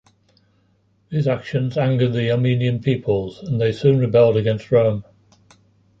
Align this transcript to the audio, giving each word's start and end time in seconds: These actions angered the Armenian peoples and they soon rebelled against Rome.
These 1.09 1.27
actions 1.27 1.77
angered 1.77 2.13
the 2.13 2.31
Armenian 2.31 2.79
peoples 2.81 3.37
and 3.43 3.61
they 3.61 3.71
soon 3.71 3.99
rebelled 3.99 4.35
against 4.35 4.71
Rome. 4.71 5.03